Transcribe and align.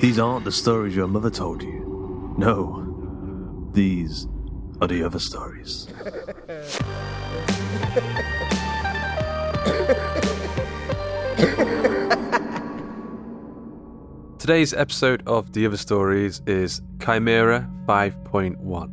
These 0.00 0.18
aren't 0.18 0.44
the 0.44 0.52
stories 0.52 0.94
your 0.94 1.08
mother 1.08 1.30
told 1.30 1.62
you. 1.62 2.34
No, 2.36 3.70
these 3.72 4.28
are 4.80 4.86
the 4.86 5.02
other 5.02 5.18
stories. 5.18 5.88
Today's 14.38 14.74
episode 14.74 15.22
of 15.26 15.52
The 15.54 15.64
Other 15.64 15.78
Stories 15.78 16.42
is 16.46 16.82
Chimera 17.00 17.66
5.1, 17.86 18.90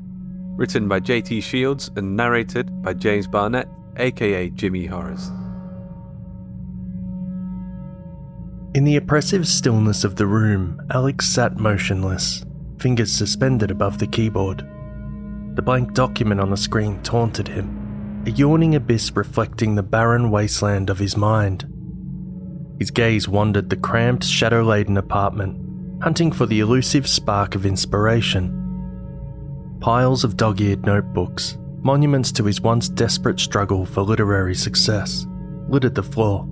written 0.57 0.87
by 0.87 1.01
JT 1.01 1.43
Shields 1.43 1.91
and 1.97 2.15
narrated 2.15 2.81
by 2.81 2.93
James 2.93 3.27
Barnett, 3.27 3.67
aka 3.97 4.49
Jimmy 4.51 4.85
Horrors. 4.85 5.31
In 8.75 8.85
the 8.85 8.95
oppressive 8.95 9.47
stillness 9.47 10.03
of 10.03 10.15
the 10.15 10.25
room, 10.25 10.81
Alex 10.89 11.27
sat 11.29 11.57
motionless, 11.57 12.43
fingers 12.79 13.11
suspended 13.11 13.69
above 13.69 13.99
the 13.99 14.07
keyboard. 14.07 14.67
The 15.53 15.61
blank 15.61 15.93
document 15.93 16.41
on 16.41 16.49
the 16.49 16.57
screen 16.57 16.99
taunted 17.03 17.47
him, 17.47 18.23
a 18.25 18.31
yawning 18.31 18.73
abyss 18.73 19.15
reflecting 19.15 19.75
the 19.75 19.83
barren 19.83 20.31
wasteland 20.31 20.89
of 20.89 20.97
his 20.97 21.15
mind. 21.15 21.67
His 22.79 22.89
gaze 22.89 23.27
wandered 23.27 23.69
the 23.69 23.77
cramped, 23.77 24.23
shadow 24.23 24.63
laden 24.63 24.97
apartment, 24.97 26.01
hunting 26.01 26.31
for 26.31 26.47
the 26.47 26.59
elusive 26.59 27.07
spark 27.07 27.53
of 27.53 27.67
inspiration. 27.67 28.59
Piles 29.81 30.23
of 30.23 30.35
dog 30.35 30.61
eared 30.61 30.83
notebooks, 30.83 31.59
monuments 31.83 32.31
to 32.31 32.45
his 32.45 32.59
once 32.59 32.89
desperate 32.89 33.39
struggle 33.39 33.85
for 33.85 34.01
literary 34.01 34.55
success, 34.55 35.27
littered 35.69 35.93
the 35.93 36.01
floor. 36.01 36.49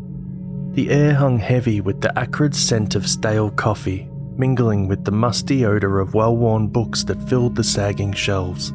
The 0.74 0.90
air 0.90 1.14
hung 1.14 1.38
heavy 1.38 1.82
with 1.82 2.00
the 2.00 2.18
acrid 2.18 2.56
scent 2.56 2.96
of 2.96 3.06
stale 3.06 3.52
coffee, 3.52 4.10
mingling 4.38 4.88
with 4.88 5.04
the 5.04 5.12
musty 5.12 5.66
odour 5.66 6.00
of 6.00 6.14
well 6.14 6.38
worn 6.38 6.70
books 6.70 7.04
that 7.04 7.28
filled 7.28 7.58
the 7.58 7.64
sagging 7.64 8.14
shelves. 8.14 8.72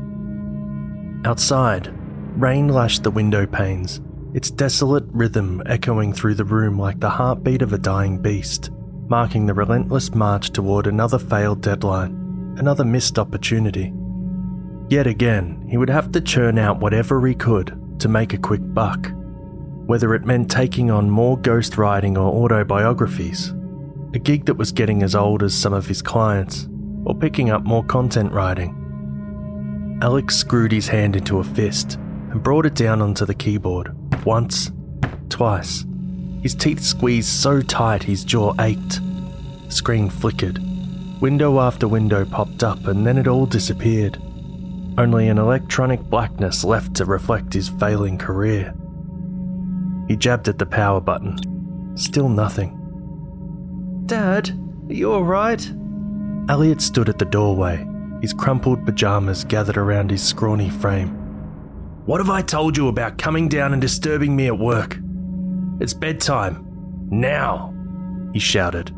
Outside, 1.24 1.90
rain 2.36 2.68
lashed 2.68 3.02
the 3.02 3.10
window 3.10 3.46
panes, 3.46 4.02
its 4.34 4.50
desolate 4.50 5.06
rhythm 5.10 5.62
echoing 5.64 6.12
through 6.12 6.34
the 6.34 6.44
room 6.44 6.78
like 6.78 7.00
the 7.00 7.08
heartbeat 7.08 7.62
of 7.62 7.72
a 7.72 7.78
dying 7.78 8.18
beast, 8.18 8.70
marking 9.08 9.46
the 9.46 9.54
relentless 9.54 10.14
march 10.14 10.50
toward 10.50 10.86
another 10.86 11.18
failed 11.18 11.62
deadline, 11.62 12.54
another 12.58 12.84
missed 12.84 13.18
opportunity. 13.18 13.90
Yet 14.90 15.06
again, 15.06 15.66
he 15.70 15.78
would 15.78 15.88
have 15.88 16.12
to 16.12 16.20
churn 16.20 16.58
out 16.58 16.78
whatever 16.78 17.26
he 17.26 17.34
could 17.34 18.00
to 18.00 18.08
make 18.10 18.34
a 18.34 18.38
quick 18.38 18.60
buck, 18.62 19.10
whether 19.86 20.14
it 20.14 20.24
meant 20.24 20.50
taking 20.50 20.90
on 20.90 21.08
more 21.08 21.38
ghostwriting 21.38 22.16
or 22.16 22.44
autobiographies, 22.44 23.54
a 24.14 24.18
gig 24.18 24.44
that 24.46 24.54
was 24.54 24.72
getting 24.72 25.02
as 25.02 25.14
old 25.14 25.42
as 25.42 25.54
some 25.54 25.72
of 25.72 25.86
his 25.86 26.02
clients, 26.02 26.68
or 27.04 27.14
picking 27.14 27.50
up 27.50 27.62
more 27.64 27.84
content 27.84 28.32
writing. 28.32 29.98
Alex 30.02 30.36
screwed 30.36 30.72
his 30.72 30.88
hand 30.88 31.16
into 31.16 31.38
a 31.38 31.44
fist 31.44 31.94
and 32.30 32.42
brought 32.42 32.66
it 32.66 32.74
down 32.74 33.00
onto 33.00 33.24
the 33.24 33.34
keyboard 33.34 33.94
once, 34.26 34.72
twice. 35.28 35.86
His 36.42 36.54
teeth 36.54 36.82
squeezed 36.82 37.28
so 37.28 37.62
tight 37.62 38.02
his 38.02 38.24
jaw 38.24 38.52
ached. 38.60 39.00
The 39.66 39.72
screen 39.72 40.10
flickered. 40.10 40.58
Window 41.20 41.60
after 41.60 41.88
window 41.88 42.24
popped 42.24 42.62
up 42.62 42.86
and 42.86 43.06
then 43.06 43.16
it 43.16 43.28
all 43.28 43.46
disappeared. 43.46 44.20
Only 44.98 45.28
an 45.28 45.38
electronic 45.38 46.00
blackness 46.00 46.64
left 46.64 46.94
to 46.96 47.04
reflect 47.04 47.54
his 47.54 47.68
failing 47.68 48.18
career. 48.18 48.74
He 50.08 50.16
jabbed 50.16 50.48
at 50.48 50.58
the 50.58 50.66
power 50.66 51.00
button. 51.00 51.96
Still 51.96 52.28
nothing. 52.28 52.72
Dad, 54.06 54.50
are 54.88 54.94
you 54.94 55.12
alright? 55.12 55.70
Elliot 56.48 56.80
stood 56.80 57.08
at 57.08 57.18
the 57.18 57.24
doorway, 57.24 57.84
his 58.22 58.32
crumpled 58.32 58.84
pajamas 58.86 59.44
gathered 59.44 59.76
around 59.76 60.10
his 60.10 60.22
scrawny 60.22 60.70
frame. 60.70 61.10
What 62.06 62.20
have 62.20 62.30
I 62.30 62.42
told 62.42 62.76
you 62.76 62.86
about 62.86 63.18
coming 63.18 63.48
down 63.48 63.72
and 63.72 63.82
disturbing 63.82 64.36
me 64.36 64.46
at 64.46 64.58
work? 64.58 64.98
It's 65.80 65.92
bedtime. 65.92 66.64
Now! 67.10 67.74
He 68.32 68.38
shouted. 68.38 68.94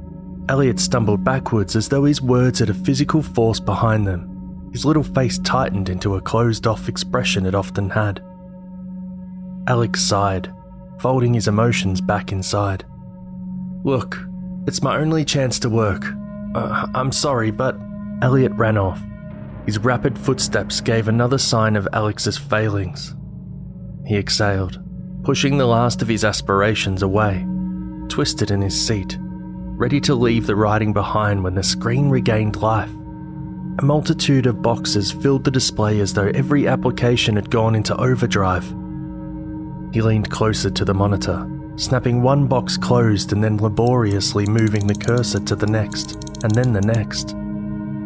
Elliot 0.50 0.78
stumbled 0.78 1.24
backwards 1.24 1.74
as 1.74 1.88
though 1.88 2.04
his 2.04 2.20
words 2.20 2.58
had 2.58 2.68
a 2.68 2.74
physical 2.74 3.22
force 3.22 3.60
behind 3.60 4.06
them. 4.06 4.70
His 4.72 4.84
little 4.84 5.02
face 5.02 5.38
tightened 5.38 5.88
into 5.88 6.16
a 6.16 6.20
closed 6.20 6.66
off 6.66 6.88
expression 6.88 7.46
it 7.46 7.54
often 7.54 7.88
had. 7.88 8.22
Alex 9.66 10.02
sighed, 10.02 10.52
folding 11.00 11.34
his 11.34 11.48
emotions 11.48 12.00
back 12.00 12.32
inside. 12.32 12.84
Look, 13.84 14.18
it's 14.66 14.82
my 14.82 14.96
only 14.98 15.24
chance 15.24 15.58
to 15.60 15.70
work. 15.70 16.04
Uh, 16.54 16.86
I'm 16.94 17.12
sorry, 17.12 17.50
but. 17.50 17.78
Elliot 18.20 18.52
ran 18.52 18.76
off. 18.76 19.00
His 19.66 19.78
rapid 19.78 20.18
footsteps 20.18 20.80
gave 20.80 21.08
another 21.08 21.38
sign 21.38 21.76
of 21.76 21.86
Alex's 21.92 22.36
failings. 22.36 23.14
He 24.06 24.16
exhaled, 24.16 24.82
pushing 25.24 25.58
the 25.58 25.66
last 25.66 26.02
of 26.02 26.08
his 26.08 26.24
aspirations 26.24 27.02
away, 27.02 27.46
twisted 28.08 28.50
in 28.50 28.62
his 28.62 28.86
seat, 28.86 29.18
ready 29.20 30.00
to 30.00 30.14
leave 30.14 30.46
the 30.46 30.56
writing 30.56 30.92
behind 30.92 31.44
when 31.44 31.54
the 31.54 31.62
screen 31.62 32.08
regained 32.08 32.56
life. 32.56 32.90
A 33.78 33.84
multitude 33.84 34.46
of 34.46 34.62
boxes 34.62 35.12
filled 35.12 35.44
the 35.44 35.50
display 35.50 36.00
as 36.00 36.12
though 36.12 36.32
every 36.34 36.66
application 36.66 37.36
had 37.36 37.50
gone 37.50 37.76
into 37.76 37.96
overdrive. 37.96 38.74
He 39.92 40.02
leaned 40.02 40.30
closer 40.30 40.70
to 40.70 40.84
the 40.84 40.94
monitor, 40.94 41.48
snapping 41.76 42.22
one 42.22 42.46
box 42.46 42.76
closed 42.76 43.32
and 43.32 43.42
then 43.42 43.56
laboriously 43.56 44.46
moving 44.46 44.86
the 44.86 44.94
cursor 44.94 45.40
to 45.40 45.56
the 45.56 45.66
next, 45.66 46.12
and 46.42 46.52
then 46.52 46.72
the 46.72 46.80
next. 46.80 47.28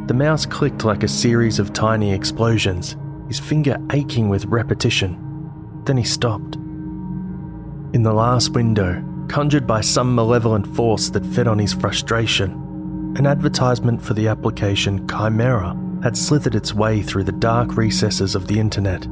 The 0.07 0.15
mouse 0.15 0.47
clicked 0.47 0.85
like 0.85 1.03
a 1.03 1.09
series 1.09 1.59
of 1.59 1.73
tiny 1.73 2.13
explosions, 2.13 2.97
his 3.29 3.41
finger 3.41 3.79
aching 3.93 4.29
with 4.29 4.45
repetition. 4.47 5.19
Then 5.85 5.97
he 5.97 6.05
stopped. 6.05 6.57
In 7.95 8.03
the 8.03 8.13
last 8.13 8.51
window, 8.51 9.03
conjured 9.29 9.67
by 9.67 9.81
some 9.81 10.15
malevolent 10.15 10.67
force 10.67 11.09
that 11.11 11.27
fed 11.27 11.49
on 11.49 11.59
his 11.59 11.73
frustration, 11.73 12.53
an 13.17 13.27
advertisement 13.27 14.03
for 14.03 14.15
the 14.15 14.29
application 14.29 15.07
Chimera 15.09 15.77
had 16.03 16.17
slithered 16.17 16.55
its 16.55 16.75
way 16.75 17.03
through 17.03 17.25
the 17.25 17.33
dark 17.33 17.77
recesses 17.77 18.35
of 18.35 18.47
the 18.47 18.59
internet. 18.59 19.07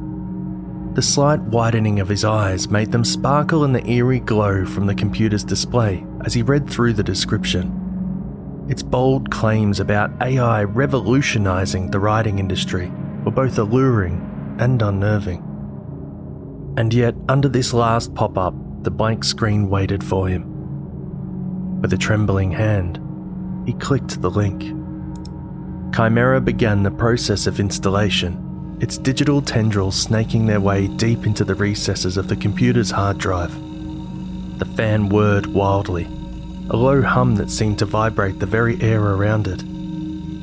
The 0.93 1.01
slight 1.01 1.39
widening 1.39 2.01
of 2.01 2.09
his 2.09 2.25
eyes 2.25 2.67
made 2.67 2.91
them 2.91 3.05
sparkle 3.05 3.63
in 3.63 3.71
the 3.71 3.89
eerie 3.89 4.19
glow 4.19 4.65
from 4.65 4.87
the 4.87 4.95
computer's 4.95 5.45
display 5.45 6.05
as 6.25 6.33
he 6.33 6.41
read 6.41 6.69
through 6.69 6.93
the 6.93 7.03
description. 7.03 8.65
Its 8.67 8.83
bold 8.83 9.31
claims 9.31 9.79
about 9.79 10.11
AI 10.21 10.65
revolutionizing 10.65 11.91
the 11.91 11.99
writing 11.99 12.39
industry 12.39 12.91
were 13.23 13.31
both 13.31 13.57
alluring 13.57 14.57
and 14.59 14.81
unnerving. 14.81 15.41
And 16.75 16.93
yet, 16.93 17.15
under 17.29 17.47
this 17.47 17.73
last 17.73 18.13
pop 18.13 18.37
up, 18.37 18.53
the 18.83 18.91
blank 18.91 19.23
screen 19.23 19.69
waited 19.69 20.03
for 20.03 20.27
him. 20.27 21.79
With 21.81 21.93
a 21.93 21.97
trembling 21.97 22.51
hand, 22.51 22.99
he 23.65 23.73
clicked 23.73 24.21
the 24.21 24.29
link. 24.29 24.61
Chimera 25.95 26.41
began 26.41 26.83
the 26.83 26.91
process 26.91 27.47
of 27.47 27.61
installation, 27.61 28.50
its 28.81 28.97
digital 28.97 29.43
tendrils 29.43 29.95
snaking 29.95 30.47
their 30.47 30.59
way 30.59 30.87
deep 30.87 31.27
into 31.27 31.45
the 31.45 31.53
recesses 31.53 32.17
of 32.17 32.27
the 32.27 32.35
computer's 32.35 32.89
hard 32.89 33.19
drive. 33.19 33.53
The 34.57 34.65
fan 34.65 35.07
whirred 35.07 35.45
wildly, 35.45 36.05
a 36.71 36.75
low 36.75 37.03
hum 37.03 37.35
that 37.35 37.51
seemed 37.51 37.77
to 37.79 37.85
vibrate 37.85 38.39
the 38.39 38.47
very 38.47 38.81
air 38.81 38.99
around 38.99 39.47
it. 39.47 39.63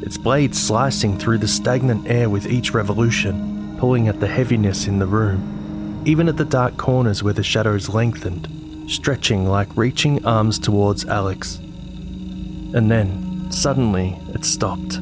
Its 0.07 0.17
blades 0.17 0.63
slicing 0.63 1.19
through 1.19 1.39
the 1.39 1.49
stagnant 1.49 2.09
air 2.09 2.31
with 2.31 2.47
each 2.47 2.73
revolution, 2.73 3.77
pulling 3.77 4.07
at 4.07 4.21
the 4.21 4.29
heaviness 4.29 4.87
in 4.87 5.01
the 5.01 5.07
room, 5.07 6.01
even 6.07 6.29
at 6.29 6.37
the 6.37 6.45
dark 6.45 6.77
corners 6.77 7.25
where 7.25 7.35
the 7.35 7.43
shadows 7.43 7.89
lengthened, 7.89 8.49
stretching 8.89 9.47
like 9.47 9.77
reaching 9.77 10.25
arms 10.25 10.61
towards 10.61 11.05
Alex. 11.07 11.57
And 11.57 12.89
then, 12.89 13.51
suddenly, 13.51 14.17
it 14.29 14.45
stopped. 14.45 15.01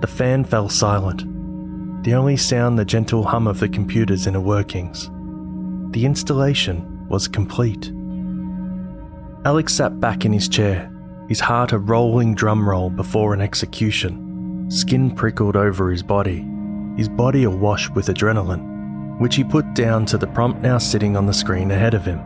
The 0.00 0.08
fan 0.08 0.44
fell 0.44 0.68
silent, 0.68 1.24
the 2.08 2.14
only 2.14 2.38
sound 2.38 2.78
the 2.78 2.86
gentle 2.86 3.22
hum 3.22 3.46
of 3.46 3.60
the 3.60 3.68
computer's 3.68 4.26
inner 4.26 4.40
workings. 4.40 5.10
The 5.92 6.06
installation 6.06 7.06
was 7.06 7.28
complete. 7.28 7.92
Alex 9.44 9.74
sat 9.74 10.00
back 10.00 10.24
in 10.24 10.32
his 10.32 10.48
chair, 10.48 10.90
his 11.28 11.38
heart 11.38 11.72
a 11.72 11.78
rolling 11.78 12.34
drum 12.34 12.66
roll 12.66 12.88
before 12.88 13.34
an 13.34 13.42
execution. 13.42 14.70
Skin 14.70 15.10
prickled 15.10 15.54
over 15.54 15.90
his 15.90 16.02
body, 16.02 16.46
his 16.96 17.10
body 17.10 17.44
awash 17.44 17.90
with 17.90 18.06
adrenaline, 18.06 19.20
which 19.20 19.36
he 19.36 19.44
put 19.44 19.74
down 19.74 20.06
to 20.06 20.16
the 20.16 20.28
prompt 20.28 20.62
now 20.62 20.78
sitting 20.78 21.14
on 21.14 21.26
the 21.26 21.34
screen 21.34 21.70
ahead 21.70 21.92
of 21.92 22.06
him. 22.06 22.20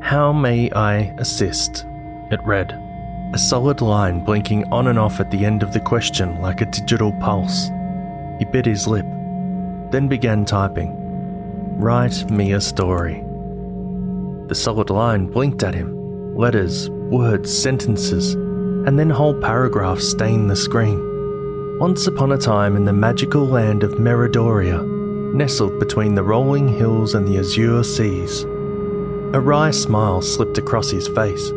How 0.00 0.32
may 0.32 0.70
I 0.70 1.14
assist? 1.18 1.84
It 2.30 2.40
read 2.46 2.72
a 3.34 3.38
solid 3.38 3.82
line 3.82 4.24
blinking 4.24 4.64
on 4.72 4.86
and 4.86 4.98
off 4.98 5.20
at 5.20 5.30
the 5.30 5.44
end 5.44 5.62
of 5.62 5.74
the 5.74 5.80
question 5.80 6.40
like 6.40 6.62
a 6.62 6.70
digital 6.70 7.12
pulse. 7.20 7.68
He 8.38 8.44
bit 8.44 8.66
his 8.66 8.86
lip, 8.86 9.06
then 9.90 10.08
began 10.08 10.44
typing. 10.44 10.94
Write 11.78 12.30
me 12.30 12.52
a 12.52 12.60
story. 12.60 13.22
The 14.48 14.54
solid 14.54 14.90
line 14.90 15.26
blinked 15.26 15.62
at 15.62 15.74
him. 15.74 16.36
Letters, 16.36 16.90
words, 16.90 17.56
sentences, 17.56 18.34
and 18.34 18.98
then 18.98 19.10
whole 19.10 19.34
paragraphs 19.34 20.08
stained 20.08 20.50
the 20.50 20.56
screen. 20.56 21.78
Once 21.78 22.06
upon 22.06 22.32
a 22.32 22.38
time 22.38 22.76
in 22.76 22.84
the 22.84 22.92
magical 22.92 23.44
land 23.44 23.82
of 23.82 23.98
Meridoria, 23.98 24.82
nestled 25.34 25.78
between 25.80 26.14
the 26.14 26.22
rolling 26.22 26.68
hills 26.68 27.14
and 27.14 27.26
the 27.26 27.38
azure 27.38 27.82
seas, 27.82 28.42
a 29.34 29.40
wry 29.40 29.70
smile 29.70 30.22
slipped 30.22 30.58
across 30.58 30.90
his 30.90 31.08
face. 31.08 31.50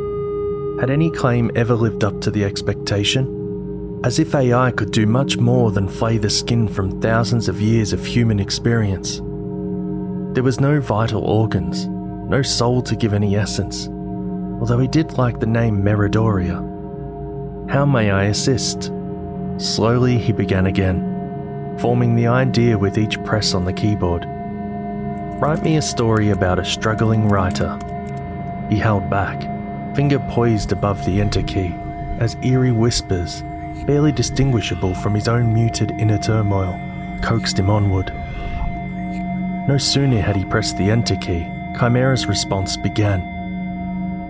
Had 0.79 0.89
any 0.89 1.11
claim 1.11 1.51
ever 1.55 1.75
lived 1.75 2.03
up 2.03 2.19
to 2.21 2.31
the 2.31 2.43
expectation? 2.43 3.36
As 4.03 4.19
if 4.19 4.35
AI 4.35 4.71
could 4.71 4.91
do 4.91 5.05
much 5.07 5.37
more 5.37 5.71
than 5.71 5.87
flay 5.87 6.17
the 6.17 6.29
skin 6.29 6.67
from 6.67 7.01
thousands 7.01 7.49
of 7.49 7.59
years 7.59 7.93
of 7.93 8.05
human 8.05 8.39
experience. 8.39 9.17
There 10.33 10.43
was 10.43 10.59
no 10.59 10.79
vital 10.79 11.23
organs, 11.23 11.87
no 11.87 12.41
soul 12.41 12.81
to 12.83 12.95
give 12.95 13.13
any 13.13 13.35
essence, 13.35 13.87
although 14.59 14.79
he 14.79 14.87
did 14.87 15.17
like 15.17 15.39
the 15.39 15.47
name 15.47 15.81
Meridoria. 15.81 16.57
How 17.69 17.85
may 17.85 18.11
I 18.11 18.25
assist? 18.25 18.91
Slowly 19.57 20.17
he 20.17 20.31
began 20.31 20.67
again, 20.67 21.77
forming 21.79 22.15
the 22.15 22.27
idea 22.27 22.77
with 22.77 22.97
each 22.97 23.21
press 23.23 23.53
on 23.53 23.65
the 23.65 23.73
keyboard. 23.73 24.25
Write 25.41 25.63
me 25.63 25.77
a 25.77 25.81
story 25.81 26.29
about 26.29 26.59
a 26.59 26.65
struggling 26.65 27.27
writer. 27.27 27.77
He 28.69 28.77
held 28.77 29.09
back 29.09 29.41
finger 29.95 30.19
poised 30.29 30.71
above 30.71 31.03
the 31.07 31.19
enter 31.19 31.41
key 31.41 31.73
as 32.19 32.35
eerie 32.43 32.71
whispers, 32.71 33.41
barely 33.85 34.11
distinguishable 34.11 34.93
from 34.95 35.13
his 35.13 35.27
own 35.27 35.53
muted 35.53 35.91
inner 35.91 36.17
turmoil, 36.17 36.79
coaxed 37.21 37.59
him 37.59 37.69
onward. 37.69 38.13
No 39.67 39.77
sooner 39.77 40.21
had 40.21 40.35
he 40.35 40.45
pressed 40.45 40.77
the 40.77 40.89
enter 40.89 41.15
key, 41.15 41.45
Chimera's 41.77 42.25
response 42.25 42.77
began. 42.77 43.21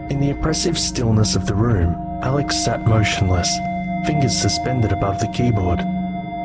In 0.10 0.20
the 0.20 0.32
oppressive 0.32 0.78
stillness 0.78 1.36
of 1.36 1.46
the 1.46 1.54
room, 1.56 1.96
Alex 2.24 2.56
sat 2.56 2.88
motionless, 2.88 3.56
fingers 4.06 4.36
suspended 4.36 4.92
above 4.92 5.20
the 5.20 5.28
keyboard. 5.28 5.80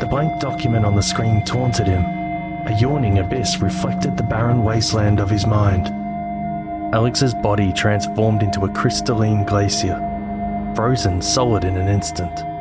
The 0.00 0.06
blank 0.10 0.40
document 0.40 0.84
on 0.84 0.96
the 0.96 1.02
screen 1.02 1.44
taunted 1.44 1.86
him. 1.86 2.04
A 2.66 2.76
yawning 2.78 3.18
abyss 3.18 3.58
reflected 3.58 4.16
the 4.16 4.22
barren 4.22 4.62
wasteland 4.62 5.20
of 5.20 5.30
his 5.30 5.46
mind. 5.46 5.88
Alex's 6.94 7.34
body 7.34 7.72
transformed 7.72 8.42
into 8.42 8.64
a 8.66 8.72
crystalline 8.72 9.44
glacier, 9.44 9.96
frozen 10.76 11.22
solid 11.22 11.64
in 11.64 11.76
an 11.76 11.88
instant. 11.88 12.51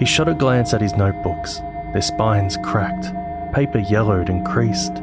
He 0.00 0.06
shot 0.06 0.30
a 0.30 0.34
glance 0.34 0.72
at 0.72 0.80
his 0.80 0.94
notebooks, 0.94 1.58
their 1.92 2.00
spines 2.00 2.56
cracked, 2.64 3.14
paper 3.54 3.78
yellowed 3.78 4.30
and 4.30 4.44
creased. 4.46 4.94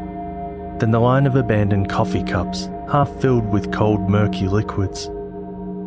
Then 0.79 0.89
the 0.89 0.99
line 0.99 1.27
of 1.27 1.35
abandoned 1.35 1.87
coffee 1.87 2.23
cups, 2.23 2.69
half 2.91 3.09
filled 3.21 3.45
with 3.47 3.71
cold, 3.71 4.09
murky 4.09 4.47
liquids. 4.47 5.09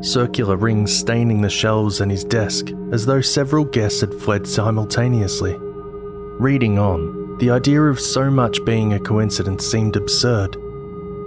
Circular 0.00 0.56
rings 0.56 0.96
staining 0.96 1.40
the 1.40 1.50
shelves 1.50 2.00
and 2.00 2.10
his 2.10 2.24
desk 2.24 2.68
as 2.92 3.04
though 3.04 3.20
several 3.20 3.64
guests 3.64 4.00
had 4.00 4.14
fled 4.14 4.46
simultaneously. 4.46 5.56
Reading 5.58 6.78
on, 6.78 7.36
the 7.38 7.50
idea 7.50 7.82
of 7.82 7.98
so 7.98 8.30
much 8.30 8.64
being 8.64 8.92
a 8.92 9.00
coincidence 9.00 9.66
seemed 9.66 9.96
absurd. 9.96 10.56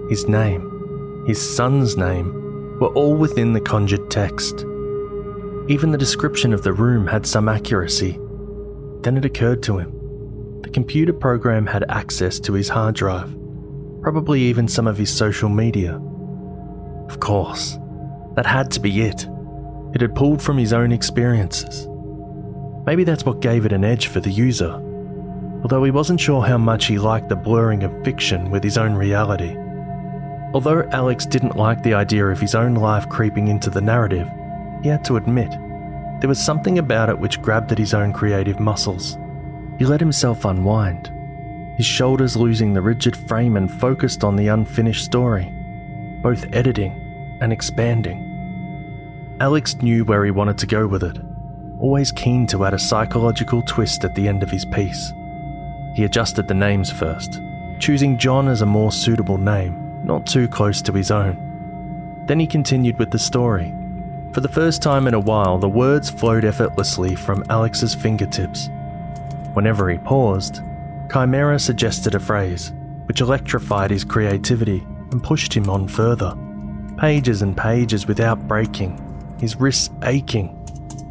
His 0.10 0.28
name, 0.28 1.26
his 1.28 1.42
son's 1.42 1.98
name, 1.98 2.80
were 2.80 2.94
all 2.94 3.16
within 3.16 3.52
the 3.52 3.62
conjured 3.62 4.10
text. 4.10 4.66
Even 5.70 5.92
the 5.92 5.98
description 5.98 6.54
of 6.54 6.64
the 6.64 6.74
room 6.74 7.08
had 7.08 7.26
some 7.26 7.48
accuracy. 7.48 8.20
Then 9.02 9.18
it 9.18 9.26
occurred 9.26 9.64
to 9.64 9.78
him 9.78 10.00
the 10.64 10.70
computer 10.70 11.14
program 11.14 11.66
had 11.66 11.84
access 11.90 12.40
to 12.40 12.54
his 12.54 12.70
hard 12.70 12.96
drive, 12.96 13.36
probably 14.02 14.42
even 14.42 14.68
some 14.68 14.88
of 14.88 14.98
his 14.98 15.14
social 15.14 15.50
media. 15.50 16.02
Of 17.10 17.20
course, 17.20 17.78
that 18.36 18.46
had 18.46 18.72
to 18.72 18.80
be 18.80 19.02
it. 19.02 19.28
It 19.94 20.02
had 20.02 20.16
pulled 20.16 20.42
from 20.42 20.58
his 20.58 20.72
own 20.72 20.94
experiences. 20.94 21.88
Maybe 22.86 23.04
that's 23.04 23.26
what 23.26 23.42
gave 23.42 23.66
it 23.66 23.74
an 23.74 23.84
edge 23.84 24.08
for 24.08 24.22
the 24.22 24.32
user, 24.32 24.72
although 25.62 25.84
he 25.84 25.92
wasn't 25.92 26.22
sure 26.22 26.42
how 26.42 26.58
much 26.58 26.86
he 26.86 26.98
liked 26.98 27.28
the 27.28 27.36
blurring 27.36 27.84
of 27.84 28.04
fiction 28.04 28.50
with 28.50 28.64
his 28.64 28.78
own 28.78 28.94
reality. 28.94 29.56
Although 30.54 30.88
Alex 30.92 31.26
didn't 31.26 31.58
like 31.58 31.84
the 31.84 31.94
idea 31.94 32.26
of 32.28 32.40
his 32.40 32.56
own 32.56 32.76
life 32.76 33.10
creeping 33.10 33.50
into 33.50 33.70
the 33.70 33.82
narrative, 33.82 34.30
he 34.84 34.90
had 34.90 35.04
to 35.06 35.18
admit 35.18 35.50
there 36.20 36.30
was 36.30 36.40
something 36.40 36.78
about 36.78 37.10
it 37.10 37.18
which 37.18 37.42
grabbed 37.42 37.72
at 37.72 37.78
his 37.78 37.94
own 37.94 38.14
creative 38.14 38.60
muscles. 38.60 39.18
He 39.80 39.86
let 39.86 40.00
himself 40.00 40.46
unwind, 40.46 41.12
his 41.78 41.86
shoulders 41.86 42.38
losing 42.38 42.74
the 42.74 42.82
rigid 42.82 43.16
frame 43.16 43.58
and 43.58 43.70
focused 43.70 44.24
on 44.24 44.36
the 44.36 44.48
unfinished 44.48 45.04
story, 45.04 45.52
both 46.22 46.46
editing 46.54 47.38
and 47.42 47.52
expanding. 47.52 49.38
Alex 49.40 49.76
knew 49.82 50.06
where 50.06 50.24
he 50.24 50.32
wanted 50.32 50.58
to 50.60 50.68
go 50.68 50.86
with 50.86 51.04
it, 51.04 51.18
always 51.80 52.12
keen 52.12 52.46
to 52.48 52.64
add 52.64 52.74
a 52.74 52.80
psychological 52.80 53.62
twist 53.64 54.06
at 54.06 54.14
the 54.14 54.28
end 54.28 54.44
of 54.44 54.52
his 54.52 54.66
piece. 54.66 55.12
He 55.96 56.04
adjusted 56.04 56.48
the 56.48 56.54
names 56.54 56.92
first, 56.92 57.42
choosing 57.80 58.18
John 58.18 58.48
as 58.48 58.62
a 58.62 58.66
more 58.66 58.92
suitable 58.92 59.38
name 59.38 59.84
not 60.04 60.26
too 60.26 60.48
close 60.48 60.82
to 60.84 60.92
his 60.92 61.12
own. 61.12 62.24
Then 62.28 62.40
he 62.40 62.48
continued 62.48 63.00
with 63.00 63.12
the 63.12 63.20
story. 63.20 63.74
For 64.34 64.42
the 64.42 64.48
first 64.48 64.82
time 64.82 65.06
in 65.06 65.14
a 65.14 65.20
while, 65.20 65.60
the 65.60 65.70
words 65.70 66.10
flowed 66.10 66.44
effortlessly 66.44 67.14
from 67.14 67.44
Alex's 67.52 67.94
fingertips. 67.94 68.68
Whenever 69.54 69.88
he 69.92 70.00
paused, 70.00 70.62
Chimera 71.12 71.60
suggested 71.60 72.16
a 72.16 72.20
phrase, 72.20 72.74
which 73.06 73.22
electrified 73.22 73.92
his 73.92 74.04
creativity 74.04 74.80
and 75.12 75.24
pushed 75.24 75.54
him 75.54 75.70
on 75.70 75.88
further. 75.88 76.36
pages 76.98 77.44
and 77.44 77.56
pages 77.56 78.08
without 78.08 78.48
breaking, 78.48 79.00
his 79.40 79.56
wrists 79.56 79.92
aching. 80.04 80.60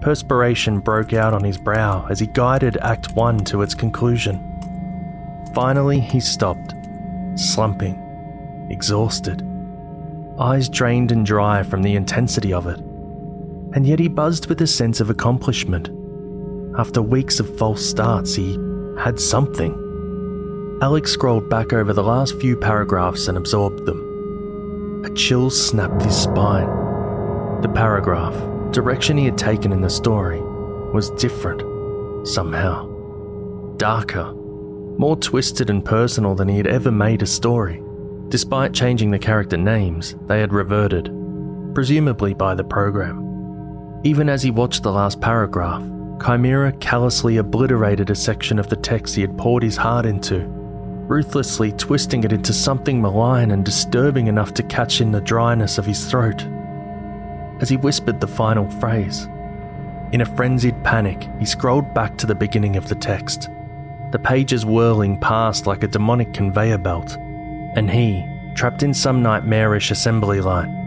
Perspiration 0.01 0.81
broke 0.81 1.13
out 1.13 1.33
on 1.33 1.45
his 1.45 1.59
brow 1.59 2.07
as 2.11 2.19
he 2.19 2.27
guided 2.27 2.77
Act 2.79 3.15
1 3.15 3.39
to 3.45 3.63
its 3.63 3.75
conclusion. 3.75 4.41
Finally, 5.55 6.01
he 6.01 6.19
stopped, 6.19 6.75
slumping, 7.37 8.67
exhausted, 8.69 9.47
eyes 10.41 10.69
drained 10.69 11.13
and 11.13 11.25
dry 11.25 11.63
from 11.63 11.83
the 11.83 11.95
intensity 11.95 12.53
of 12.53 12.67
it. 12.67 12.81
And 13.75 13.87
yet 13.87 13.99
he 13.99 14.09
buzzed 14.09 14.49
with 14.49 14.61
a 14.61 14.67
sense 14.67 15.01
of 15.01 15.11
accomplishment. 15.11 15.91
After 16.79 17.03
weeks 17.03 17.41
of 17.41 17.57
false 17.59 17.85
starts, 17.85 18.35
he 18.35 18.59
had 18.99 19.19
something. 19.19 19.79
Alex 20.83 21.13
scrolled 21.13 21.49
back 21.49 21.73
over 21.73 21.93
the 21.93 22.03
last 22.03 22.41
few 22.41 22.57
paragraphs 22.57 23.29
and 23.29 23.39
absorbed 23.39 23.87
them. 23.87 25.03
A 25.05 25.15
chill 25.15 25.51
snapped 25.51 26.03
his 26.03 26.17
spine. 26.17 26.69
The 27.63 27.69
paragraph, 27.69 28.35
direction 28.73 29.17
he 29.17 29.25
had 29.25 29.39
taken 29.39 29.73
in 29.73 29.81
the 29.81 29.91
story, 29.91 30.41
was 30.93 31.11
different, 31.11 31.63
somehow. 32.27 32.89
Darker, 33.77 34.33
more 34.99 35.17
twisted 35.17 35.71
and 35.71 35.85
personal 35.85 36.35
than 36.35 36.49
he 36.49 36.57
had 36.57 36.67
ever 36.67 36.91
made 36.91 37.23
a 37.23 37.27
story. 37.27 37.83
Despite 38.29 38.73
changing 38.73 39.11
the 39.11 39.19
character 39.19 39.57
names, 39.57 40.17
they 40.27 40.41
had 40.41 40.53
reverted, 40.53 41.11
presumably 41.75 42.35
by 42.35 42.55
the 42.55 42.65
program. 42.65 43.22
Even 44.05 44.29
as 44.29 44.43
he 44.43 44.51
watched 44.51 44.83
the 44.83 44.91
last 44.91 45.21
paragraph, 45.21 45.83
Chimera 46.25 46.73
callously 46.73 47.37
obliterated 47.37 48.11
a 48.11 48.17
section 48.17 48.59
of 48.59 48.69
the 48.69 48.77
text 48.77 49.15
he 49.15 49.21
had 49.21 49.39
poured 49.39 49.63
his 49.63 49.77
heart 49.77 50.07
into, 50.07 50.41
ruthlessly 51.07 51.71
twisting 51.73 52.25
it 52.25 52.33
into 52.33 52.53
something 52.53 53.01
malign 53.01 53.53
and 53.53 53.65
disturbing 53.65 54.27
enough 54.27 54.55
to 54.55 54.65
catch 54.65 55.01
in 55.01 55.13
the 55.13 55.21
dryness 55.21 55.79
of 55.79 55.87
his 55.87 56.11
throat. 56.11 56.45
As 57.61 57.69
he 57.69 57.77
whispered 57.77 58.21
the 58.21 58.27
final 58.27 58.69
phrase, 58.81 59.29
in 60.13 60.21
a 60.21 60.37
frenzied 60.37 60.83
panic, 60.83 61.29
he 61.39 61.47
scrolled 61.47 61.95
back 61.95 62.19
to 62.19 62.27
the 62.27 62.35
beginning 62.35 62.77
of 62.77 62.89
the 62.89 62.97
text, 62.97 63.51
the 64.11 64.19
pages 64.19 64.67
whirling 64.67 65.19
past 65.19 65.69
like 65.69 65.85
a 65.85 65.89
demonic 65.89 66.35
conveyor 66.35 66.79
belt, 66.79 67.17
and 67.77 67.89
he, 67.89 68.25
trapped 68.57 68.83
in 68.83 68.93
some 68.93 69.23
nightmarish 69.23 69.93
assembly 69.93 70.41
line. 70.41 70.82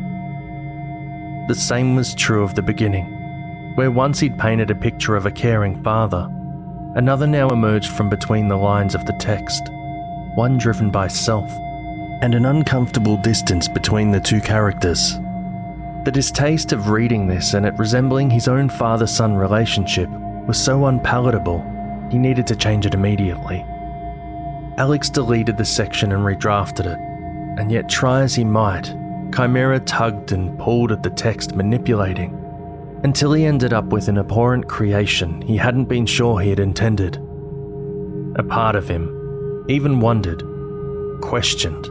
The 1.48 1.56
same 1.56 1.96
was 1.96 2.16
true 2.16 2.44
of 2.44 2.56
the 2.56 2.62
beginning 2.62 3.16
where 3.75 3.92
once 3.92 4.20
he'd 4.22 4.40
painted 4.40 4.72
a 4.72 4.75
picture 4.75 5.16
of 5.16 5.25
a 5.25 5.32
caring 5.32 5.84
father, 5.84 6.30
another 6.96 7.28
now 7.28 7.50
emerged 7.50 7.92
from 7.92 8.10
between 8.10 8.48
the 8.48 8.56
lines 8.56 8.96
of 8.96 9.06
the 9.06 9.14
text, 9.14 9.70
one 10.36 10.58
driven 10.58 10.90
by 10.90 11.08
self, 11.08 11.52
and 12.22 12.34
an 12.34 12.46
uncomfortable 12.46 13.18
distance 13.18 13.68
between 13.68 14.12
the 14.12 14.20
two 14.20 14.40
characters. 14.40 15.20
The 16.06 16.12
distaste 16.14 16.72
of 16.72 16.90
reading 16.90 17.28
this 17.28 17.54
and 17.54 17.66
it 17.66 17.78
resembling 17.78 18.30
his 18.30 18.48
own 18.48 18.70
father 18.70 19.08
son 19.08 19.36
relationship 19.36 20.10
was 20.48 20.58
so 20.58 20.86
unpalatable, 20.86 21.60
he 22.10 22.18
needed 22.18 22.48
to 22.48 22.56
change 22.56 22.86
it 22.86 22.94
immediately. 22.94 23.66
Alex 24.78 25.10
deleted 25.10 25.58
the 25.58 25.66
section 25.66 26.14
and 26.14 26.24
redrafted 26.24 26.86
it, 26.86 27.00
and 27.60 27.72
yet, 27.72 27.90
try 27.90 28.22
as 28.22 28.36
he 28.36 28.44
might, 28.44 28.96
Chimera 29.36 29.80
tugged 29.82 30.32
and 30.32 30.58
pulled 30.60 30.92
at 30.92 31.04
the 31.04 31.10
text, 31.10 31.56
manipulating 31.56 32.42
until 33.04 33.34
he 33.34 33.46
ended 33.46 33.74
up 33.74 33.86
with 33.86 34.08
an 34.08 34.18
abhorrent 34.18 34.68
creation 34.68 35.42
he 35.42 35.58
hadn't 35.58 35.86
been 35.86 36.06
sure 36.06 36.39
he 36.39 36.50
had 36.50 36.60
intended. 36.60 37.18
A 38.38 38.44
part 38.44 38.75
of 38.75 38.88
him 38.88 39.65
even 39.68 40.00
wondered, 40.00 40.44
questioned, 41.22 41.89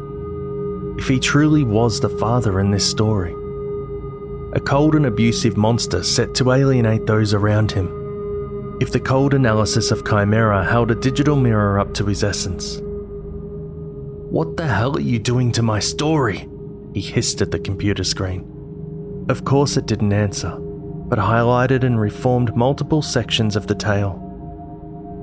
if 0.98 1.06
he 1.06 1.20
truly 1.20 1.64
was 1.64 2.00
the 2.00 2.08
father 2.08 2.60
in 2.60 2.70
this 2.70 2.88
story. 2.88 3.32
A 4.54 4.60
cold 4.60 4.94
and 4.94 5.06
abusive 5.06 5.56
monster 5.56 6.02
set 6.02 6.34
to 6.36 6.52
alienate 6.52 7.06
those 7.06 7.34
around 7.34 7.72
him. 7.72 8.78
If 8.80 8.92
the 8.92 9.00
cold 9.00 9.34
analysis 9.34 9.90
of 9.90 10.04
Chimera 10.04 10.64
held 10.64 10.90
a 10.90 10.94
digital 10.94 11.36
mirror 11.36 11.78
up 11.78 11.94
to 11.94 12.06
his 12.06 12.24
essence. 12.24 12.80
What 14.30 14.56
the 14.56 14.66
hell 14.66 14.96
are 14.96 15.00
you 15.00 15.18
doing 15.18 15.52
to 15.52 15.62
my 15.62 15.80
story? 15.80 16.48
He 16.94 17.02
hissed 17.02 17.42
at 17.42 17.50
the 17.50 17.58
computer 17.58 18.04
screen. 18.04 19.26
Of 19.28 19.44
course, 19.44 19.76
it 19.76 19.86
didn't 19.86 20.12
answer 20.12 20.58
but 21.06 21.18
highlighted 21.18 21.84
and 21.84 22.00
reformed 22.00 22.56
multiple 22.56 23.02
sections 23.02 23.56
of 23.56 23.66
the 23.66 23.74
tale. 23.74 24.20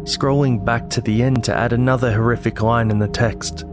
Scrolling 0.03 0.63
back 0.63 0.89
to 0.91 1.01
the 1.01 1.23
end 1.23 1.43
to 1.43 1.55
add 1.55 1.73
another 1.73 2.11
horrific 2.11 2.61
line 2.61 2.91
in 2.91 2.99
the 2.99 3.07
text, 3.07 3.65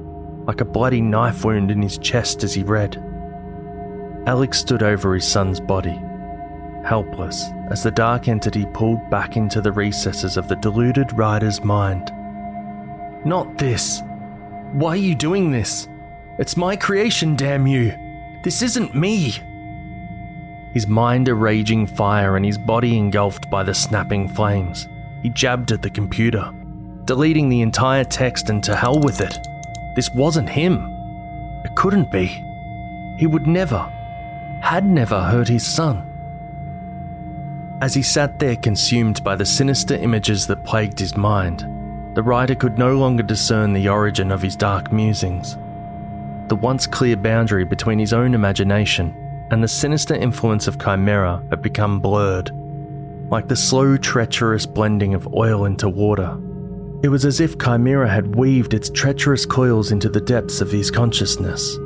like 0.47 0.61
a 0.61 0.64
bloody 0.64 1.00
knife 1.00 1.45
wound 1.45 1.71
in 1.71 1.83
his 1.83 1.99
chest 1.99 2.43
as 2.45 2.55
he 2.55 2.62
read. 2.62 2.97
Alex 4.26 4.59
stood 4.59 4.83
over 4.83 5.14
his 5.14 5.26
son's 5.26 5.61
body, 5.61 5.99
helpless 6.85 7.45
as 7.71 7.83
the 7.83 7.90
dark 7.90 8.28
entity 8.28 8.67
pulled 8.73 9.11
back 9.11 9.37
into 9.37 9.61
the 9.61 9.73
recesses 9.73 10.37
of 10.37 10.49
the 10.49 10.57
deluded 10.57 11.12
writer's 11.17 11.62
mind. 11.62 12.11
Not 13.25 13.59
this! 13.59 14.02
Why 14.73 14.90
are 14.90 14.97
you 14.97 15.14
doing 15.14 15.50
this? 15.50 15.88
It's 16.38 16.57
my 16.57 16.76
creation, 16.76 17.37
damn 17.37 17.66
you! 17.66 17.95
This 18.42 18.62
isn't 18.62 18.95
me! 18.95 19.35
his 20.73 20.87
mind 20.87 21.28
a 21.28 21.35
raging 21.35 21.87
fire 21.87 22.37
and 22.37 22.45
his 22.45 22.59
body 22.59 22.97
engulfed 22.97 23.50
by 23.50 23.62
the 23.64 23.75
snapping 23.75 24.28
flames. 24.28 24.88
He 25.23 25.30
jabbed 25.30 25.73
at 25.73 25.83
the 25.83 25.90
computer, 25.90 26.52
deleting 27.04 27.49
the 27.49 27.62
entire 27.62 28.04
text 28.04 28.50
and 28.50 28.62
to 28.62 28.76
hell 28.76 29.00
with 29.00 29.21
it. 29.21 29.37
This 29.97 30.11
wasn't 30.11 30.49
him. 30.49 30.87
It 31.64 31.75
couldn't 31.75 32.12
be. 32.12 32.26
He 33.18 33.26
would 33.26 33.47
never, 33.47 33.80
had 34.62 34.85
never 34.85 35.21
hurt 35.21 35.49
his 35.49 35.66
son. 35.66 36.04
As 37.80 37.95
he 37.95 38.02
sat 38.02 38.38
there 38.38 38.57
consumed 38.57 39.25
by 39.25 39.35
the 39.35 39.47
sinister 39.47 39.95
images 39.95 40.47
that 40.47 40.64
plagued 40.64 41.00
his 41.00 41.16
mind, 41.16 41.61
the 42.14 42.23
writer 42.23 42.54
could 42.54 42.78
no 42.78 42.97
longer 42.97 43.23
discern 43.23 43.73
the 43.73 43.88
origin 43.88 44.30
of 44.30 44.42
his 44.42 44.57
dark 44.57 44.92
musings. 44.92 45.57
The 46.49 46.57
once 46.57 46.87
clear 46.87 47.14
boundary 47.14 47.67
between 47.67 47.99
his 47.99 48.14
own 48.14 48.33
imagination 48.33 49.14
and 49.50 49.62
the 49.62 49.69
sinister 49.69 50.14
influence 50.14 50.67
of 50.67 50.78
Chimera 50.78 51.43
had 51.50 51.61
become 51.61 52.00
blurred, 52.00 52.50
like 53.31 53.49
the 53.49 53.57
slow, 53.57 53.99
treacherous 53.99 54.64
blending 54.64 55.12
of 55.12 55.35
oil 55.35 55.67
into 55.67 55.90
water. 55.90 56.38
It 57.02 57.09
was 57.11 57.26
as 57.26 57.40
if 57.40 57.59
Chimera 57.59 58.09
had 58.09 58.35
weaved 58.35 58.73
its 58.73 58.88
treacherous 58.88 59.45
coils 59.45 59.93
into 59.93 60.09
the 60.09 60.23
depths 60.23 60.62
of 60.62 60.71
his 60.71 60.90
consciousness, 60.90 61.78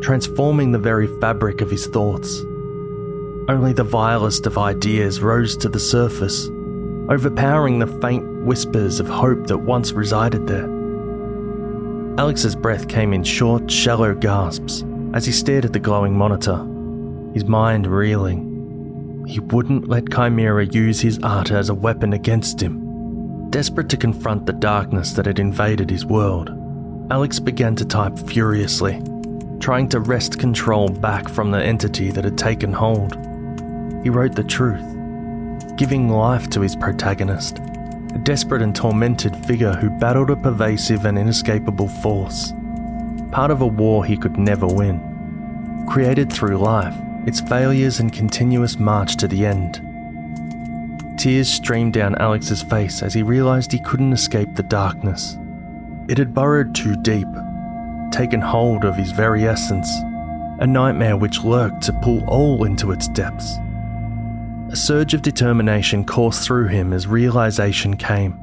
transforming 0.00 0.72
the 0.72 0.78
very 0.78 1.08
fabric 1.20 1.60
of 1.60 1.70
his 1.70 1.86
thoughts. 1.86 2.40
Only 3.48 3.74
the 3.74 3.84
vilest 3.84 4.46
of 4.46 4.56
ideas 4.56 5.20
rose 5.20 5.58
to 5.58 5.68
the 5.68 5.78
surface, 5.78 6.48
overpowering 7.10 7.78
the 7.78 8.00
faint 8.00 8.24
whispers 8.44 8.98
of 8.98 9.08
hope 9.08 9.46
that 9.46 9.58
once 9.58 9.92
resided 9.92 10.46
there. 10.46 10.75
Alex's 12.18 12.56
breath 12.56 12.88
came 12.88 13.12
in 13.12 13.22
short, 13.22 13.70
shallow 13.70 14.14
gasps 14.14 14.84
as 15.12 15.26
he 15.26 15.32
stared 15.32 15.66
at 15.66 15.72
the 15.72 15.78
glowing 15.78 16.16
monitor 16.16 16.56
his 17.34 17.44
mind 17.44 17.86
reeling. 17.86 19.24
He 19.28 19.40
wouldn't 19.40 19.88
let 19.88 20.10
Chimera 20.10 20.64
use 20.64 21.02
his 21.02 21.18
art 21.22 21.50
as 21.50 21.68
a 21.68 21.74
weapon 21.74 22.14
against 22.14 22.62
him. 22.62 23.50
Desperate 23.50 23.90
to 23.90 23.98
confront 23.98 24.46
the 24.46 24.54
darkness 24.54 25.12
that 25.12 25.26
had 25.26 25.38
invaded 25.38 25.90
his 25.90 26.06
world, 26.06 26.48
Alex 27.10 27.38
began 27.38 27.76
to 27.76 27.84
type 27.84 28.18
furiously, 28.18 29.02
trying 29.60 29.86
to 29.90 30.00
wrest 30.00 30.38
control 30.38 30.88
back 30.88 31.28
from 31.28 31.50
the 31.50 31.62
entity 31.62 32.10
that 32.10 32.24
had 32.24 32.38
taken 32.38 32.72
hold. 32.72 33.14
He 34.02 34.08
wrote 34.08 34.34
the 34.34 34.42
truth, 34.42 35.76
giving 35.76 36.08
life 36.08 36.48
to 36.50 36.62
his 36.62 36.74
protagonist, 36.76 37.58
a 38.16 38.18
desperate 38.18 38.62
and 38.62 38.74
tormented 38.74 39.36
figure 39.44 39.74
who 39.74 39.90
battled 39.90 40.30
a 40.30 40.36
pervasive 40.36 41.04
and 41.04 41.18
inescapable 41.18 41.86
force, 41.86 42.54
part 43.30 43.50
of 43.50 43.60
a 43.60 43.66
war 43.66 44.06
he 44.06 44.16
could 44.16 44.38
never 44.38 44.66
win, 44.66 45.84
created 45.86 46.32
through 46.32 46.56
life 46.56 46.94
its 47.26 47.42
failures 47.42 48.00
and 48.00 48.14
continuous 48.14 48.78
march 48.78 49.16
to 49.16 49.28
the 49.28 49.44
end. 49.44 49.82
Tears 51.18 51.46
streamed 51.46 51.92
down 51.92 52.14
Alex's 52.14 52.62
face 52.62 53.02
as 53.02 53.12
he 53.12 53.22
realized 53.22 53.70
he 53.70 53.78
couldn't 53.80 54.14
escape 54.14 54.54
the 54.54 54.62
darkness. 54.62 55.36
It 56.08 56.16
had 56.16 56.32
burrowed 56.32 56.74
too 56.74 56.96
deep, 57.02 57.28
taken 58.12 58.40
hold 58.40 58.86
of 58.86 58.96
his 58.96 59.12
very 59.12 59.46
essence, 59.46 59.94
a 60.58 60.66
nightmare 60.66 61.18
which 61.18 61.44
lurked 61.44 61.82
to 61.82 61.92
pull 61.92 62.24
all 62.30 62.64
into 62.64 62.92
its 62.92 63.08
depths. 63.08 63.58
A 64.70 64.76
surge 64.76 65.14
of 65.14 65.22
determination 65.22 66.04
coursed 66.04 66.44
through 66.44 66.66
him 66.66 66.92
as 66.92 67.06
realization 67.06 67.96
came. 67.96 68.36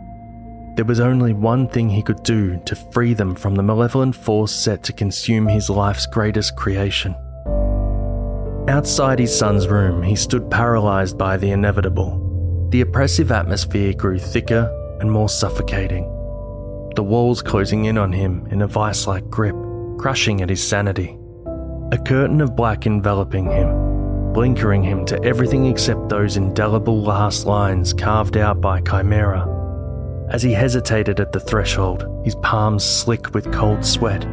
There 0.75 0.86
was 0.86 1.00
only 1.00 1.34
one 1.34 1.68
thing 1.68 1.89
he 1.89 2.01
could 2.01 2.24
do 2.24 2.60
to 2.65 2.75
free 2.75 3.13
them 3.13 3.36
from 3.36 3.56
the 3.56 3.62
malevolent 3.62 4.15
force 4.15 4.51
set 4.51 4.84
to 4.84 4.94
consume 4.94 5.48
his 5.48 5.70
life's 5.70 6.06
greatest 6.06 6.56
creation. 6.56 7.13
Outside 8.70 9.20
his 9.20 9.38
son's 9.38 9.68
room, 9.68 10.01
he 10.01 10.15
stood 10.15 10.50
paralysed 10.50 11.18
by 11.18 11.36
the 11.36 11.51
inevitable. 11.51 12.68
The 12.72 12.82
oppressive 12.82 13.32
atmosphere 13.32 13.94
grew 13.94 14.18
thicker 14.18 14.72
and 15.01 15.12
more 15.12 15.30
suffocating. 15.30 16.06
The 16.96 17.03
walls 17.03 17.42
closing 17.42 17.86
in 17.86 17.98
on 17.98 18.13
him 18.13 18.48
in 18.50 18.62
a 18.62 18.68
vice 18.68 19.06
like 19.06 19.30
grip, 19.30 19.56
crushing 20.00 20.42
at 20.42 20.50
his 20.50 20.65
sanity. 20.65 21.18
a 21.94 21.98
curtain 21.98 22.42
of 22.42 22.56
black 22.56 22.88
enveloping 22.88 23.46
him, 23.46 23.68
blinkering 24.34 24.84
him 24.84 25.06
to 25.06 25.24
everything 25.24 25.68
except 25.68 26.10
those 26.10 26.38
indelible 26.38 27.02
last 27.02 27.46
lines 27.46 27.94
carved 27.94 28.36
out 28.36 28.60
by 28.60 28.82
Chimera. 28.82 29.48
As 30.30 30.42
he 30.42 30.52
hesitated 30.52 31.20
at 31.20 31.32
the 31.32 31.40
threshold, 31.40 32.08
his 32.25 32.36
palms 32.36 32.84
slick 32.84 33.34
with 33.34 33.54
cold 33.54 33.86
sweat, 33.86 34.25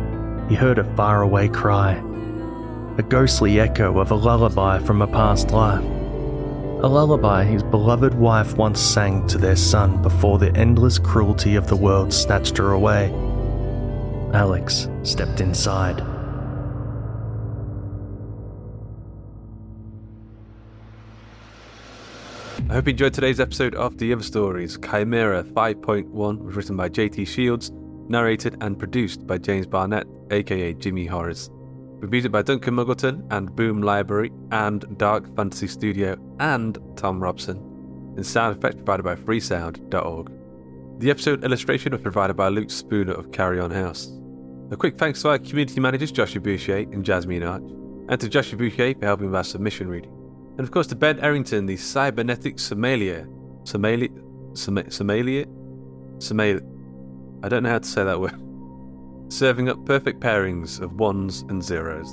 he 0.49 0.55
heard 0.55 0.79
a 0.79 0.97
faraway 0.97 1.49
cry, 1.49 2.03
a 2.97 3.03
ghostly 3.03 3.61
echo 3.61 3.99
of 3.99 4.11
a 4.11 4.15
lullaby 4.15 4.79
from 4.79 5.03
a 5.03 5.07
past 5.07 5.51
life. 5.51 5.85
A 6.83 6.89
lullaby 6.89 7.45
his 7.45 7.63
beloved 7.63 8.15
wife 8.15 8.57
once 8.57 8.81
sang 8.81 9.27
to 9.27 9.37
their 9.37 9.57
son 9.57 10.01
before 10.01 10.39
the 10.39 10.55
endless 10.57 10.99
cruelty 10.99 11.57
of 11.57 11.67
the 11.67 11.77
world 11.77 12.11
snatched 12.11 12.57
her 12.57 12.73
away. 12.73 13.13
Alex 14.33 14.89
stepped 15.03 15.43
inside. 15.43 16.03
I 22.71 22.75
hope 22.75 22.87
you 22.87 22.93
enjoyed 22.93 23.15
today's 23.15 23.41
episode 23.41 23.75
of 23.75 23.99
The 23.99 24.13
Other 24.13 24.23
Stories. 24.23 24.79
Chimera 24.79 25.43
5.1 25.43 26.39
was 26.39 26.55
written 26.55 26.77
by 26.77 26.89
JT 26.89 27.27
Shields, 27.27 27.73
narrated 28.09 28.57
and 28.61 28.79
produced 28.79 29.27
by 29.27 29.39
James 29.39 29.67
Barnett, 29.67 30.07
aka 30.31 30.73
Jimmy 30.75 31.05
Horrors. 31.05 31.51
With 31.99 32.13
music 32.13 32.31
by 32.31 32.43
Duncan 32.43 32.77
Muggleton 32.77 33.27
and 33.33 33.57
Boom 33.57 33.83
Library 33.83 34.31
and 34.53 34.97
Dark 34.99 35.35
Fantasy 35.35 35.67
Studio 35.67 36.17
and 36.39 36.79
Thom 36.95 37.21
Robson. 37.21 37.57
And 38.17 38.25
sound 38.25 38.57
effects 38.57 38.77
provided 38.77 39.03
by 39.03 39.17
freesound.org. 39.17 40.31
The 41.01 41.11
episode 41.11 41.43
illustration 41.43 41.91
was 41.91 42.03
provided 42.03 42.35
by 42.35 42.51
Luke 42.51 42.71
Spooner 42.71 43.15
of 43.15 43.33
Carrion 43.33 43.73
House. 43.73 44.13
A 44.71 44.77
quick 44.77 44.97
thanks 44.97 45.21
to 45.23 45.31
our 45.31 45.39
community 45.39 45.81
managers 45.81 46.13
Joshua 46.13 46.41
Boucher 46.41 46.77
and 46.77 47.05
Jasmine 47.05 47.43
Arch, 47.43 47.65
and 48.09 48.21
to 48.21 48.29
Joshua 48.29 48.59
Boucher 48.59 48.95
for 48.95 49.07
helping 49.07 49.27
with 49.27 49.35
our 49.35 49.43
submission 49.43 49.89
reading. 49.89 50.20
And 50.53 50.61
of 50.61 50.71
course 50.71 50.87
to 50.89 50.97
Ben 50.97 51.19
Errington, 51.21 51.67
the 51.67 51.77
cybernetic 51.77 52.59
sommelier. 52.59 53.29
Sommelier? 53.65 54.09
Sommelier? 54.55 55.45
Sommelier? 56.19 56.61
I 57.43 57.49
don't 57.49 57.63
know 57.63 57.71
how 57.71 57.79
to 57.79 57.89
say 57.89 58.05
that 58.05 58.21
word. 58.21 58.35
Serving 59.33 59.69
up 59.69 59.85
perfect 59.87 60.21
pairings 60.21 60.81
of 60.81 60.95
ones 60.95 61.45
and 61.49 61.63
zeros. 61.63 62.09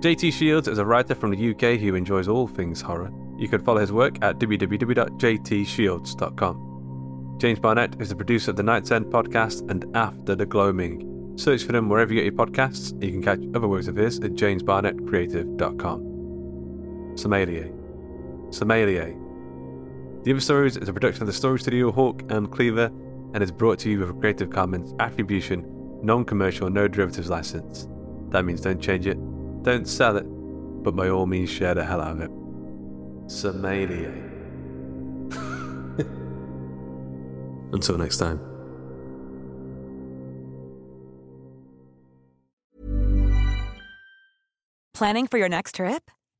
JT 0.00 0.32
Shields 0.32 0.68
is 0.68 0.78
a 0.78 0.84
writer 0.84 1.14
from 1.14 1.30
the 1.30 1.50
UK 1.50 1.78
who 1.80 1.94
enjoys 1.94 2.28
all 2.28 2.46
things 2.46 2.80
horror. 2.80 3.10
You 3.38 3.48
can 3.48 3.64
follow 3.64 3.80
his 3.80 3.92
work 3.92 4.16
at 4.22 4.38
www.jtshields.com. 4.38 7.36
James 7.38 7.58
Barnett 7.58 8.00
is 8.00 8.08
the 8.08 8.16
producer 8.16 8.50
of 8.50 8.56
the 8.56 8.62
Night's 8.62 8.90
End 8.90 9.04
podcast 9.06 9.70
and 9.70 9.84
After 9.94 10.34
the 10.34 10.46
Gloaming. 10.46 11.34
Search 11.36 11.64
for 11.64 11.72
them 11.72 11.90
wherever 11.90 12.14
you 12.14 12.22
get 12.22 12.32
your 12.32 12.46
podcasts. 12.46 12.92
You 13.02 13.10
can 13.10 13.22
catch 13.22 13.40
other 13.54 13.68
works 13.68 13.88
of 13.88 13.96
his 13.96 14.18
at 14.20 14.32
jamesbarnettcreative.com. 14.32 16.15
Sommelier. 17.16 17.70
Sommelier. 18.50 19.16
The 20.22 20.40
Stories 20.40 20.76
is 20.76 20.88
a 20.88 20.92
production 20.92 21.22
of 21.22 21.28
the 21.28 21.32
Story 21.32 21.58
Studio 21.58 21.90
Hawk 21.90 22.22
and 22.30 22.50
Cleaver 22.50 22.90
and 23.32 23.42
is 23.42 23.50
brought 23.50 23.78
to 23.80 23.90
you 23.90 24.00
with 24.00 24.10
a 24.10 24.12
Creative 24.12 24.50
Commons 24.50 24.94
Attribution, 25.00 25.64
Non 26.02 26.24
Commercial, 26.24 26.68
No 26.68 26.88
Derivatives 26.88 27.30
license. 27.30 27.88
That 28.30 28.44
means 28.44 28.60
don't 28.60 28.80
change 28.80 29.06
it, 29.06 29.16
don't 29.62 29.88
sell 29.88 30.16
it, 30.16 30.24
but 30.82 30.94
by 30.94 31.08
all 31.08 31.26
means 31.26 31.48
share 31.48 31.74
the 31.74 31.84
hell 31.84 32.00
out 32.00 32.12
of 32.12 32.20
it. 32.20 33.30
Sommelier. 33.30 34.12
Until 37.72 37.98
next 37.98 38.18
time. 38.18 38.40
Planning 44.92 45.26
for 45.26 45.38
your 45.38 45.48
next 45.48 45.76
trip? 45.76 46.10